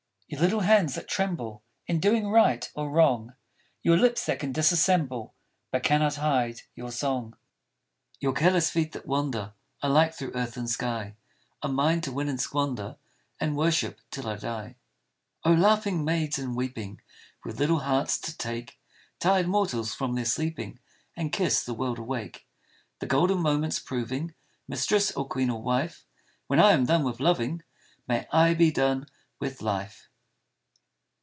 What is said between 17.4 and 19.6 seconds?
With little hearts to take Tired